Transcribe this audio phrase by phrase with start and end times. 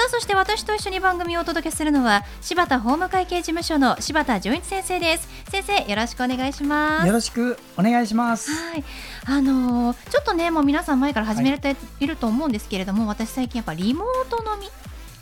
[0.00, 5.28] さあそして私と一緒に番組をお届けするのは柴田法務会計事務所の柴田純一先生です。
[5.50, 7.06] 先生よろしくお願いします。
[7.06, 8.50] よろしくお願いします。
[8.50, 8.84] はい。
[9.26, 14.68] あのーちょっとねもう皆さん前から始められていると思うんですけれども、私最近やっぱリモート飲み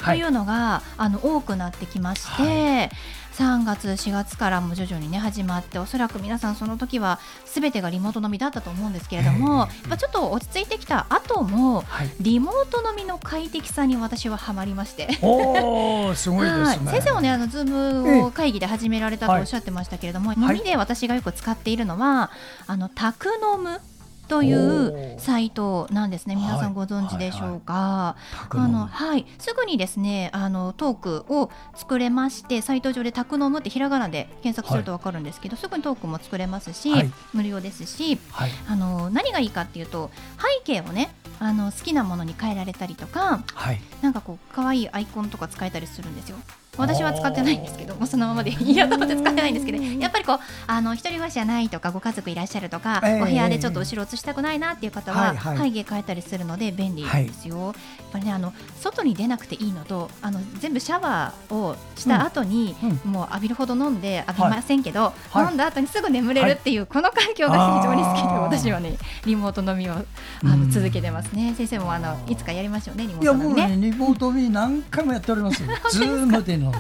[0.05, 2.91] というのが、あの多くなってきまして、
[3.39, 12.11] 3月4月からも徐々にね始まっておそらく皆さんその時はすべてがリモート飲みだったと思うんですけれども、やっぱちょっと落ち着いてきた後もはい。
[12.21, 15.09] リモート飲みの快適さに私はハマりまして。
[15.23, 20.37] おおすごいですね、はい、先生もねあのズームを会議で始められたとおっしゃってましたけれども、い。
[20.37, 22.33] 飲みで私がよく使っているのは
[22.67, 23.81] あのタクノム
[24.29, 26.37] といおうーサイトなんですね。
[26.37, 37.11] 皆さはいんご存知でしょうか、宅飲みあのはい、すぐにですねあのトークを作れましてサイト上で「タクノム」ってひらがなで検索すると分かるんですけど、すぐにトークも作れますし、はい。
[37.33, 38.51] 無料ですしはい。
[38.69, 43.81] あの何がいいかっていうと背景をねあの好きなものに変えられたりとかはい。
[44.03, 46.37] なんかこう可愛いアイコンとか使えたりするんですよ。
[46.79, 57.59] 私は使ってないんですけど、まあ、そのままでい いやと思って使ってないんですけど、やっぱりこうあの一人暮らしじゃないとかご家族いらっしゃるとか、ええお部屋でちょっと後ろ映したくないなっていう方は、背景変えたりするので便利ですよ。
[57.59, 57.75] やっ
[58.13, 65.47] ぱりねあの外に出なくていいのとあの全部シャワーをした後に、うんもう浴びるほど飲んで浴びませんけど、はい。
[65.47, 69.97] 飲んだ後にすぐ眠れるっていう、この環境が非常に好きで私はねリモート飲みをあ
[70.45, 70.71] のうん。
[70.71, 71.55] 続けてますね。
[71.57, 73.77] 先生もあのいつかやりましょうねリモート飲みね。
[73.91, 75.63] リモートに何回もやっております。
[75.65, 76.79] よズームでのね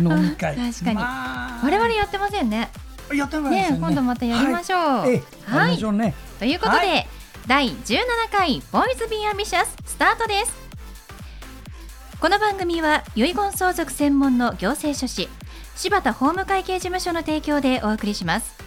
[0.00, 2.70] 飲み会あ 確かにまあ我々やってませんね。
[3.12, 4.80] やってますよねね今度またやりましょう。
[4.80, 7.04] はい、ええはいねということで、は
[7.46, 7.98] 第17
[8.30, 10.52] 回 Boys be ambitious スタートです。
[12.20, 15.28] この番組は遺言相続専門の行政書士
[15.76, 18.58] 柴田法務会計事務所の提供でお送りします。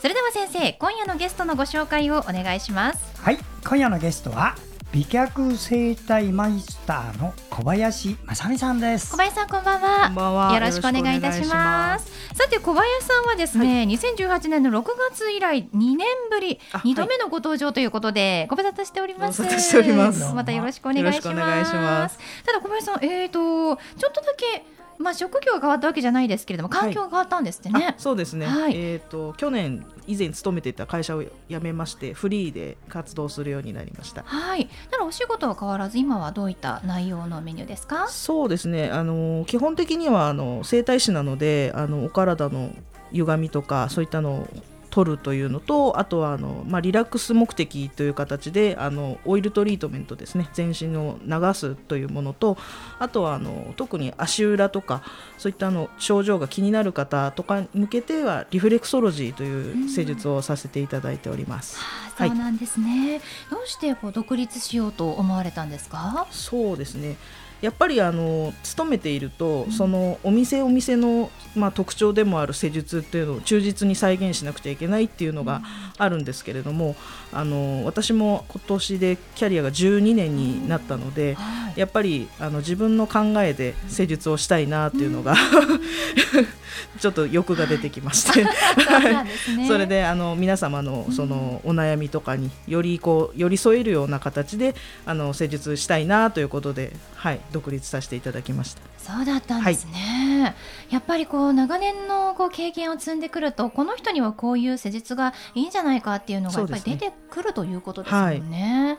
[0.00, 2.98] それでは先生、今夜のゲストのご紹介をお願いします。
[3.20, 4.54] はい今夜のゲストは
[4.92, 10.06] 美脚生態マイスターの小林正美さんです小林さんこんばんは。
[10.06, 12.10] こんばんはよろしくお願いいたします。
[12.34, 15.98] さて小林さんはですね、2018年の6月以来2年
[16.28, 19.42] ぶりあ2度目のご登場ということで、ご無沙汰しております。
[19.42, 21.28] ますまたよろしくお願いします。
[21.28, 24.64] よろしくお願いしますただ小林さん、えーとちょっとだけ
[25.00, 27.88] まあ職業が変わったわけじゃないですけれども、環境が変わったんですってね。
[27.90, 31.30] あそうですね、はいえっ、と去年以前勤めていた会社を辞
[31.60, 34.68] めましてフリーで活動するようになりましたはい。
[34.90, 38.08] ただお仕事は変わらず今はどういった内容のメニューですか？
[38.08, 42.70] そうですねあの基本的にはあの整体師なのであのお体の
[43.12, 44.48] 歪みとかそういったのを
[44.90, 52.58] 取るというのとあとはあの、まあ、リラックス目的という形であのオイルトリートメントですね全身を流すというものと
[52.98, 55.02] あとはあの特に足裏とか
[55.38, 61.78] そういったあの症状が気になる方とかに向けてはリフレクソロジーという施術をさせていただいております。
[61.78, 63.20] あーそうなんですね。
[63.50, 66.26] どうしてこう独立しようと思われたんですか？
[66.30, 67.16] そうですね
[67.62, 75.62] やっぱりあの勤めていると、うんそのお店お店の、まあ、特徴でもある施術っていうのを忠実に再現しなくちゃいけないっていうのが
[75.98, 76.96] あるんですけれども、
[77.32, 81.80] あの私も今年でキャリアが12年になったので、はい。
[81.80, 85.36] やっぱりあの自分の考えで施術をしたいなっていうのが、
[86.98, 88.44] ちょっと欲が出てきまして。
[88.44, 89.68] そうなんですね。
[89.68, 94.74] それであの皆様のそのお悩みとかによりこう寄り添えるような形で
[95.06, 98.80] あの施術したいなということで、はい、独立させていただきました。
[98.98, 100.19] そうだったんですね。
[100.40, 108.84] やっぱりこう長年のこう経験を積んでくるとこの人にはこういう施術がいいんじゃないかっていうのがやっぱり出てくるということですもんね。
[108.84, 108.98] はい、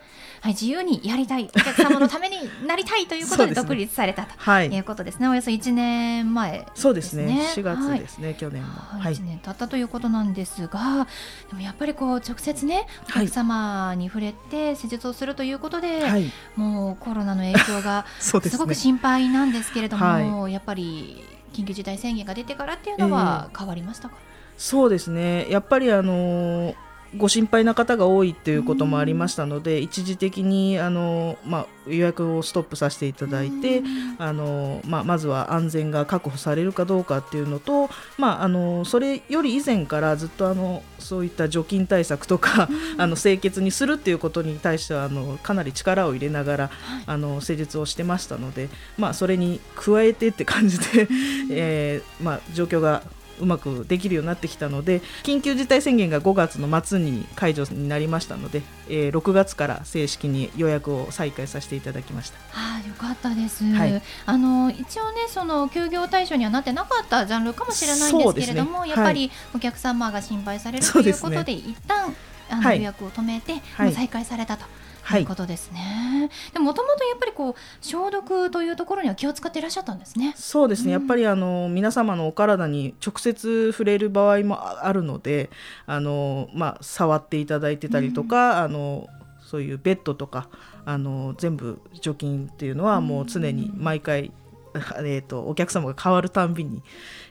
[0.49, 5.27] 自由にやりたいお客様のためになりたいということで独立されたとはいい、うことですね。
[5.27, 7.51] およそ1年前そうですね。
[7.55, 8.69] 4はい月ですね、去年の。
[8.69, 11.07] はい、1年経ったということなんですが、
[11.49, 18.31] でもやっぱりこう直接ねおはい客様に触れて施術をするということで、はい、もうコロナの影響が す。
[18.57, 21.23] ごく心配なんですけれども、はやっぱり
[21.53, 24.15] 緊急事態宣言が出てからっていうのは変わりましたか、
[24.57, 25.47] そうですね。
[25.49, 26.75] やっぱりあのー
[27.17, 33.83] ご心配な方が多いということもありましたので、一時的にあの、まあ、予約をストップさせていただいて、
[34.17, 46.71] あのまあ、まずは安全が確保されるかどうかっていうのと、まあ、あのそれより以前からずっとあのそういった除菌対策とか、あの清潔にするっていうことに対してはあのかなり力を入れながら、
[47.05, 51.07] あの施術をしてましたので、まあ、それに加えてって感じで、
[51.51, 53.03] えーまあ、状況が
[53.41, 62.37] うまくできるようになってきたので緊急事態宣言が5月の末に解除になりましたので、えー、6月から正式に予約を再開させていただきました。
[62.51, 63.63] はあ、よかったです。
[63.63, 72.15] はい、あの一応ねその休業対象にはなってなかったジャンルかもしれないんですけれども、ね、やっぱりお客様が心配されるということで、でね、一旦
[72.49, 74.65] あの、予約を止めて、はい、再開されたと。
[75.09, 76.29] ということですね。
[76.53, 80.33] でもともとやっぱりこう消毒というところには気を使っていらっしゃったんですね。
[80.37, 80.93] そうですね。
[80.93, 85.49] うん、やっぱりあの皆様のお体に直接触れる場合もあるので、
[85.85, 89.09] あのまあ触っていただいてたりとか、うん、あの
[89.41, 90.47] そういうベッドとか
[90.85, 94.31] あの全部除菌っていうのはもう常に毎回
[95.03, 96.81] えーと、お客様が変わるたんびに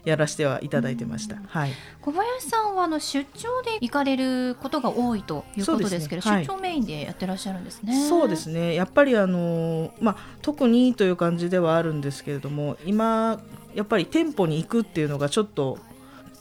[0.05, 6.31] やらせてはいただいてました、はい、小林さんはあの出張で行かれることが多いということですけど、ね。
[6.31, 8.09] はい、出張メインでやってらっしゃるんですね。
[8.09, 8.75] そうですね。
[8.75, 13.41] やっぱりあの、まあ、特にという感じではあるんですけれども今
[13.75, 15.79] やっぱり店舗に行くっていうのがちょっと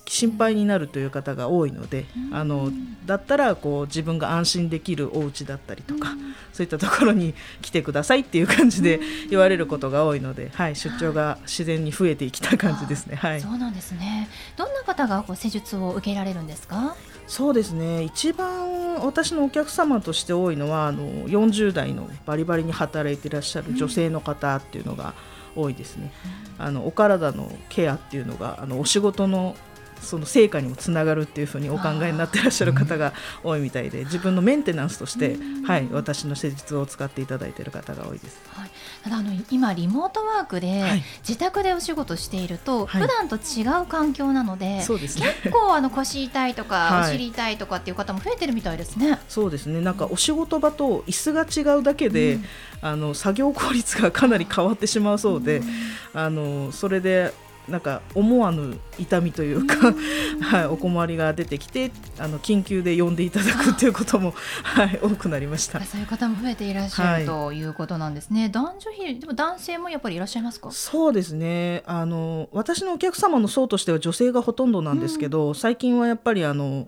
[0.10, 2.72] 心配になるという方が多いので、あの
[3.06, 6.10] だったらこう自分が安心できるお家だったりとか、
[6.52, 13.18] そういったところに来てくださいっていう感じで言われることが多いので、はい、出張が自然に増えてきた感じですね。
[13.18, 14.28] はい、そうなんですね。
[14.58, 16.96] どんな方がこう施術を受けられるんですか？
[17.28, 25.14] そうですね一番私のお客様として多いのはあの40代のバリバリに働いていらっしゃる女性の方っていうのが
[25.56, 26.12] 多いですね。
[26.58, 29.56] あのお体のケアっていうのがあのお仕事の
[30.02, 33.14] その成果にもつながるっていうふうにお考えになっていらっしゃる方が
[33.44, 38.42] 多いみたいで自分のメンテナンスとして、はい、私の施術を使っていただいている方が多いです。
[38.50, 38.70] はい、
[39.04, 40.84] ただあの今リモートワークで
[41.28, 49.20] 自宅でお仕事していると、はい、普段と違う環境なので、そうですね、結構あの腰痛いとか、お尻痛いとかっていう方も増えてるみたいですね。
[49.28, 49.82] そうですね。
[49.82, 52.44] なんかお仕事場と椅子が違うだけで、うん、
[52.82, 55.66] あの作業効率がかなり変わってしまうそうで、うん、
[56.14, 57.34] あのそれで
[57.70, 59.94] なんか思わぬ痛みというか、
[60.42, 64.34] はい、お困りが出てきてあの緊急で呼んでいただくということも、
[64.64, 65.80] はい、多くなりました。
[65.82, 67.64] そういう方も増えていらっしゃる、とい。
[67.64, 68.50] うことなんですね。
[68.50, 70.72] 男女比でも男性もやっぱりいらっしゃいますか？
[70.72, 71.84] そうですね。
[71.86, 76.88] あの私のお客様の層としては女性がほとんどなんですけど、うん、最近はやっぱりあの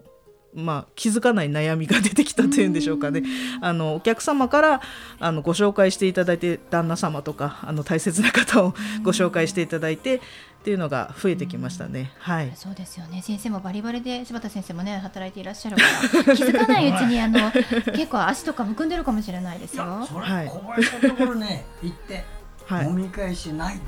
[0.53, 3.23] まあ、気づかない悩みが出てきたというんでしょうかね。
[3.61, 4.81] あのお客様から
[5.17, 10.19] あのご紹介していただいて旦那様とかあの大切な方をご紹介していただいて
[10.61, 12.11] っていうのが増えてきましたね。
[12.19, 12.51] はい。
[12.53, 13.23] そうですよね。
[13.23, 17.51] 先生もバリバリで柴田先生もね働いていらっしゃるから 気づかないうちにあの
[17.95, 19.83] 結構足とかむくんでるかもしれないですよ。
[19.83, 20.47] はい。
[20.47, 22.23] 小林のところね 行って、
[22.67, 23.81] はい、飲み返しないの。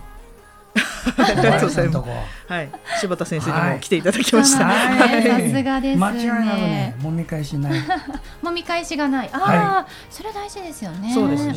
[1.16, 2.10] ありがとうございます。
[2.52, 2.72] はい、
[3.02, 4.60] 柴田先生にも来ていただきました。
[4.60, 7.74] さすがです間違いなくね、揉み返しない。
[8.42, 9.30] 揉み返しがない。
[9.32, 11.14] ああ、それ大事ですよね。
[11.14, 11.54] そうですね。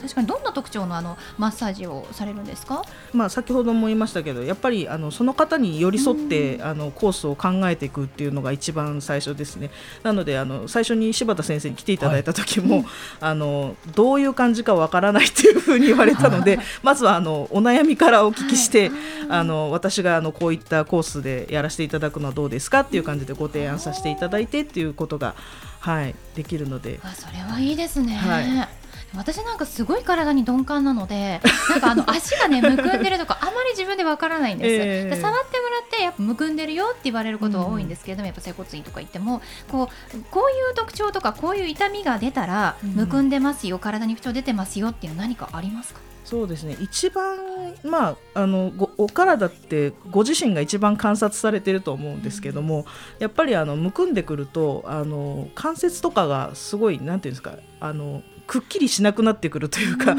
[0.00, 2.84] 確かにどんな特徴のあのマッサージをされるんですか？
[3.12, 9.70] まあ先ほども言いましたけど、やっぱりあのその方に寄り添ってあのコースを考えていくっていうのが一番最初ですね。
[10.02, 12.84] なのであの最初に柴田先生に来ていただいた時も、
[13.20, 18.90] あのどういう感じかわからないっていうふうに言われたので、 まずはあのお悩みからお聞きして、
[19.28, 25.34] あの私があのこういったコースでやらせていただくのはどうですかっていう感じでご提案させていただいてっていうことが、
[25.80, 27.00] はい、できるので。
[27.02, 28.81] あそれはいいですね、はい
[29.16, 31.40] 私なんかすごい体に鈍感なので
[31.70, 46.00] なんかあの足がねむくんでるとかあまり自分でわからないんです、えー、触ってもらってやっぱむくんでるよって言われることは多いんですけれども、うん、やっぱ整骨院とか行ってもこうこういう特徴とかこういう痛みが出たら、むくんでますよ体に不調出てますよっていうの何かありますか？
[46.24, 46.76] そうですね。
[46.80, 47.36] 一番、
[47.84, 52.86] まあ、あのお体ってご自身が一番観察されてると思うんですけども、
[53.18, 60.16] やっぱりあのむくんでくるとあの関節とかがすごいなんていうんですかあのくっきりしなくなってくるというか、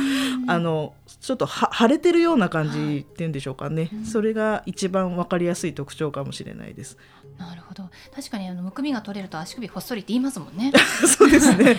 [0.47, 6.97] あのちょっと腫れてるような感じっていうんでしょうかね、はい、それが一番分かりやすい特徴かもしれないです。
[7.37, 7.89] なるほど。
[8.15, 10.71] 確かにあのむくみが取れると足首ほっそりって言いますもんね。
[11.07, 11.71] そうですね。
[11.73, 11.77] やっ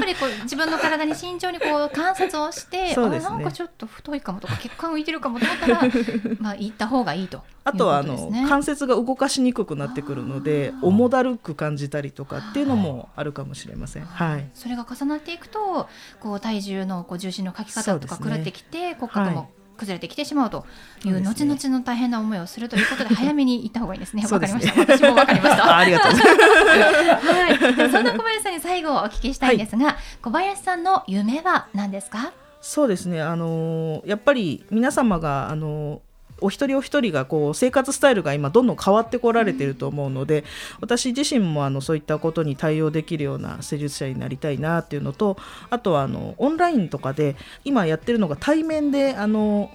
[0.00, 5.80] ぱりこう自分の体に慎重にこう観察をして、ね、なんかちょっと太いかもとか血管浮いてるかもと思ったら
[6.40, 14.04] まあ行った方がいいと、あとはあの関節が動かしにくくなってくるので重だるく感じたりとかっていうのもあるかもしれません。
[14.04, 15.88] はい、それが重なっていくと
[16.20, 20.64] こう体重のこう重心のかき方とか狂ってきて、ね、骨格も崩れてきてしまうと
[21.04, 24.22] いう後々の大変な思いをするということで早めに行った方がいいですね。
[24.30, 24.80] わかりました。
[24.80, 25.64] 私もわかりました。
[25.70, 27.64] あありがとうございます。
[27.80, 32.32] はい、そんな小林さんに最後お聞きしたいんですが、小林さんの夢は何ですか？
[32.62, 36.00] そうですね、あのーやっぱり皆様が、あのー
[36.40, 40.44] お一人お一人がこう生活スタイルが今どんどん変わってこられてると思うので、
[40.80, 45.36] 私自身もあのそういったことに対応できるような施術者になりたいなっていうのと
[45.70, 49.70] あとはあのオンラインとかで今やってるのが対面であの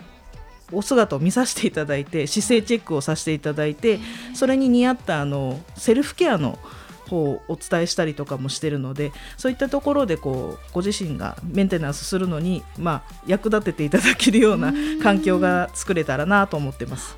[0.72, 4.00] お姿を見させていただいて姿勢チェックをさせていただいて
[4.34, 6.58] それに似合ったあのセルフケアの
[7.12, 17.18] 方をお伝えしたりとかもしてるのでそういったところでこうご自身がメンテナンスするのに、まあ、役立てていただけるような環境が作れたらなと思ってます。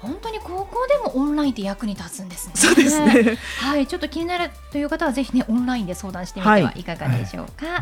[0.00, 2.54] 本当に高校でもオンラインって役に立つんですね。
[2.56, 7.66] そうですねはい、ちょっと気になるという方はぜひねオンラインで相談してみてはいかがでしょうか。
[7.66, 7.78] は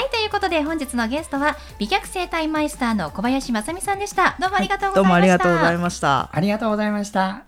[0.00, 4.36] い、ねということで本日のゲストは美脚整体マイスターの小林正美さんでした。
[4.38, 5.02] どうもありがとうございました。
[5.02, 6.30] どうもありがとうございました。
[6.32, 7.47] ありがとうございました。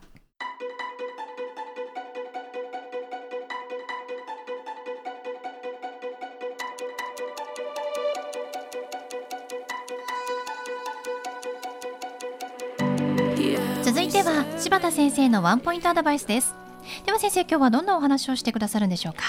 [15.31, 16.55] のワンポイントアドバイスです。
[17.07, 19.23] では先生今日はどんなお話をしてくださるんでしょうか？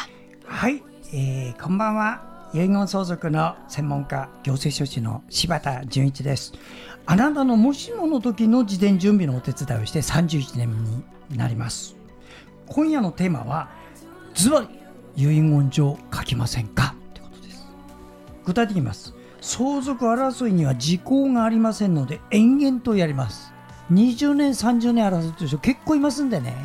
[0.46, 0.82] はい、
[1.14, 2.50] えーこんばんは。
[2.54, 6.54] 遺言相続の専門家、行政書士の柴田純一です。
[7.06, 10.74] あなたのもしもの時の事前準備のお手伝いをして31年
[11.30, 11.96] になります。
[12.68, 13.70] 今夜のテーマは、
[14.34, 14.68] ズバ
[15.16, 16.96] リ遺言状書きませんか？
[17.14, 17.68] ということです。
[18.44, 19.14] 具体的に言います。
[19.40, 23.54] 相続争いには時効がありませんので、延々とやります。
[23.92, 26.56] 20年、30年争ってる人結構いますんでね。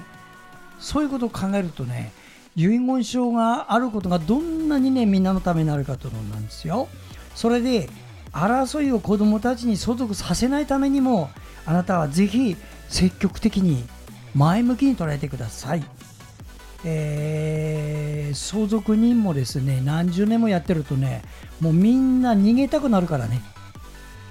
[0.79, 2.13] そういうことを考えるとね、
[2.55, 6.89] 遺言書があることがどんなにね、みんなのためになるかというのなんですよ。
[7.35, 7.89] それで、
[8.33, 11.31] 争いを子どもたちに相続させないためにも、
[11.65, 12.57] あなたはぜひ
[12.89, 13.85] 積極的に
[14.35, 15.85] 前向きに捉えてください。
[16.85, 18.07] えー
[18.37, 21.23] 相続人もですね、何十年もやってるとね、
[21.61, 23.41] もうみんな逃げたくなるからね。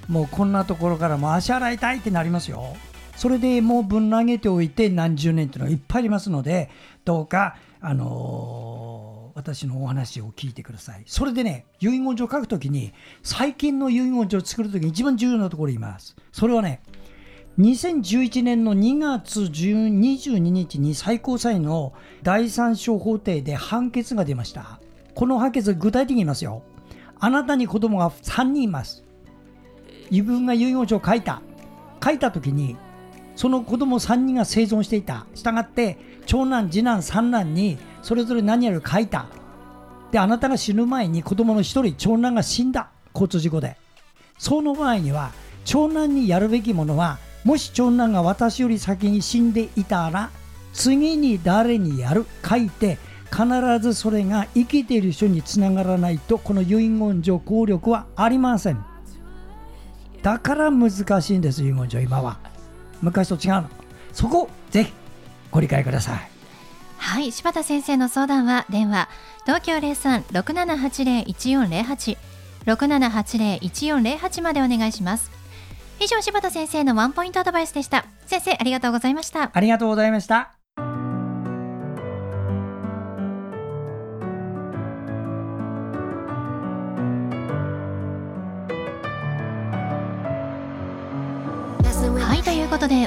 [0.08, 2.76] もうこんなところからもう足洗いたいってなりますよ。
[3.16, 6.70] それでもうぶん投げておいて何十年っていうのがいっぱいありますので、
[7.04, 11.02] どうか、あのー私のお話を聞いてください。
[11.06, 16.16] それでね、遺言状を書くときに、最近の遺言状を作るときに一番重要なところ言います。
[16.32, 16.80] それはね、
[17.58, 24.80] 2011年の2月22日に最高裁の第三小法廷で判決が出ました。
[25.14, 26.62] この判決、具体的に言いますよ。
[27.20, 29.04] あなたに子供が3人います。
[30.10, 31.42] 自分が遺言状を書いた。
[32.02, 32.76] 書いたときに、
[33.34, 35.26] その子供3人が生存していた。
[35.34, 39.26] したがって、長男、次男、三男にそれぞれ何やる書いた。
[40.10, 42.90] で、あなたが死ぬ前に子供の1人、長男が死んだ。
[43.14, 43.76] 交通事故で。
[44.38, 45.32] その場合には、
[45.64, 50.30] 長男にやるべきものは、もし長男が私より先に死んでいたら、
[50.72, 52.26] 次に誰にやる？
[52.48, 52.98] 書いて、
[53.30, 53.44] 必
[53.80, 58.84] ずそれが生きている人につながらないと、この遺言状効力はありません。
[60.26, 60.90] だから難
[61.22, 62.38] しいんです、遺言状、今は。
[63.00, 63.70] 昔と違うの。
[64.12, 64.92] そこ、ぜひ、
[65.52, 66.28] ご理解ください。
[66.98, 69.08] はい、柴田先生の相談は電話
[69.44, 72.18] 東京零三六七八零一四零八
[72.64, 75.30] 六七八零一四零八までお願いします。
[76.00, 78.04] 以上柴田先生のワンポイントアドバイスでした。
[78.26, 79.52] 先生ありがとうございました。
[79.52, 80.55] ありがとうございました。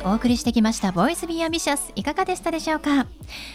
[0.10, 3.06] お送りしてきました「ボイス・ビア・ビシャス」いかがでしたでしょうか？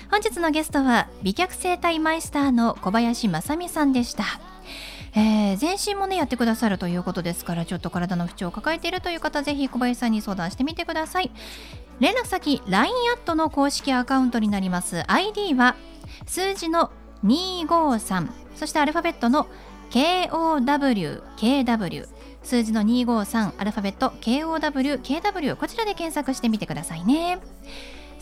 [0.09, 4.23] 本日のゲストは美脚整体マイスターの小林正美さんでした。
[5.17, 11.33] えー、全身もねやってくださるということですからちょっと体の不調を抱えているという方ぜひ小林さんに相談してみてください。
[11.99, 15.03] 連絡先 LINE アットの公式アカウントになります。
[15.11, 15.75] ID は
[16.27, 16.93] 数字の
[17.25, 19.49] 253そしてアルファベットの
[19.91, 22.09] KOWKW
[22.45, 27.41] 数字の253アルファベット KOWKW こちらで検索してみてくださいね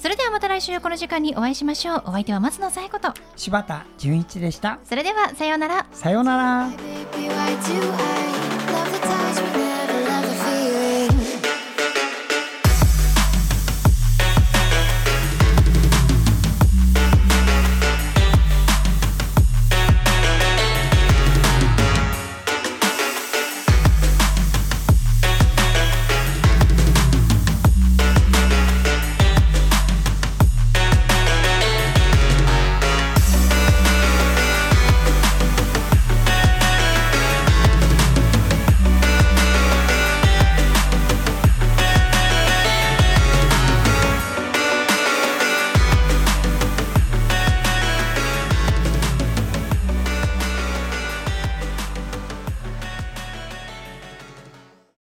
[0.02, 4.80] それではまた来週この時間にお会いしましょうお相手は松野紗友子と柴田純一でした。
[4.82, 6.70] それではさようならさようなら。